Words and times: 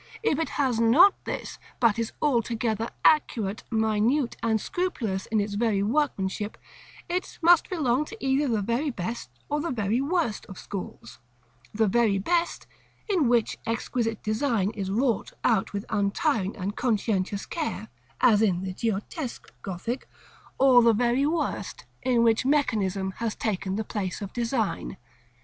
If 0.23 0.39
it 0.39 0.49
has 0.57 0.79
not 0.79 1.13
this, 1.25 1.59
but 1.79 1.99
is 1.99 2.11
altogether 2.23 2.89
accurate, 3.05 3.63
minute, 3.69 4.35
and 4.41 4.59
scrupulous 4.59 5.27
in 5.27 5.39
its 5.39 5.55
workmanship, 5.55 6.57
it 7.07 7.37
must 7.43 7.69
belong 7.69 8.05
to 8.05 8.17
either 8.19 8.47
the 8.47 8.63
very 8.63 8.89
best 8.89 9.29
or 9.47 9.61
the 9.61 9.69
very 9.69 10.01
worst 10.01 10.47
of 10.47 10.57
schools: 10.57 11.19
the 11.71 11.85
very 11.87 12.17
best, 12.17 12.65
in 13.07 13.27
which 13.27 13.59
exquisite 13.67 14.23
design 14.23 14.71
is 14.71 14.89
wrought 14.89 15.33
out 15.43 15.71
with 15.71 15.85
untiring 15.89 16.55
and 16.57 16.75
conscientious 16.75 17.45
care, 17.45 17.87
as 18.21 18.41
in 18.41 18.63
the 18.63 18.73
Giottesque 18.73 19.53
Gothic; 19.61 20.09
or 20.57 20.81
the 20.81 20.93
very 20.93 21.27
worst, 21.27 21.85
in 22.01 22.23
which 22.23 22.43
mechanism 22.43 23.11
has 23.17 23.35
taken 23.35 23.75
the 23.75 23.83
place 23.83 24.19
of 24.19 24.33
design. 24.33 24.97